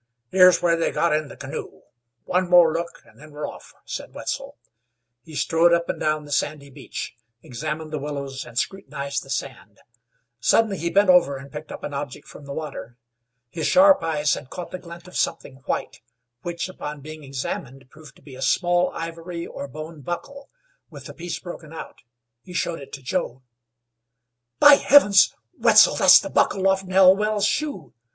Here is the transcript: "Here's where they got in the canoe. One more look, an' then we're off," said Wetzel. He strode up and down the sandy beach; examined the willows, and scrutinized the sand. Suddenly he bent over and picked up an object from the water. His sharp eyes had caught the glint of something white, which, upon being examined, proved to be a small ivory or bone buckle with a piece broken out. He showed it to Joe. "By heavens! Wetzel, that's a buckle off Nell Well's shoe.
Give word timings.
"Here's 0.31 0.63
where 0.63 0.75
they 0.75 0.91
got 0.91 1.13
in 1.13 1.27
the 1.27 1.37
canoe. 1.37 1.81
One 2.23 2.49
more 2.49 2.73
look, 2.73 3.03
an' 3.05 3.17
then 3.17 3.29
we're 3.29 3.47
off," 3.47 3.71
said 3.85 4.15
Wetzel. 4.15 4.57
He 5.21 5.35
strode 5.35 5.73
up 5.73 5.89
and 5.89 5.99
down 5.99 6.25
the 6.25 6.31
sandy 6.31 6.71
beach; 6.71 7.15
examined 7.43 7.93
the 7.93 7.99
willows, 7.99 8.43
and 8.43 8.57
scrutinized 8.57 9.21
the 9.21 9.29
sand. 9.29 9.79
Suddenly 10.39 10.79
he 10.79 10.89
bent 10.89 11.11
over 11.11 11.37
and 11.37 11.51
picked 11.51 11.71
up 11.71 11.83
an 11.83 11.93
object 11.93 12.27
from 12.27 12.45
the 12.45 12.51
water. 12.51 12.97
His 13.51 13.67
sharp 13.67 14.01
eyes 14.01 14.33
had 14.33 14.49
caught 14.49 14.71
the 14.71 14.79
glint 14.79 15.07
of 15.07 15.15
something 15.15 15.57
white, 15.67 16.01
which, 16.41 16.67
upon 16.67 17.01
being 17.01 17.23
examined, 17.23 17.87
proved 17.91 18.15
to 18.15 18.23
be 18.23 18.33
a 18.33 18.41
small 18.41 18.89
ivory 18.95 19.45
or 19.45 19.67
bone 19.67 20.01
buckle 20.01 20.49
with 20.89 21.07
a 21.09 21.13
piece 21.13 21.37
broken 21.37 21.71
out. 21.71 22.01
He 22.41 22.53
showed 22.53 22.81
it 22.81 22.91
to 22.93 23.03
Joe. 23.03 23.43
"By 24.57 24.77
heavens! 24.77 25.35
Wetzel, 25.59 25.93
that's 25.97 26.25
a 26.25 26.31
buckle 26.31 26.67
off 26.67 26.83
Nell 26.83 27.15
Well's 27.15 27.45
shoe. 27.45 27.93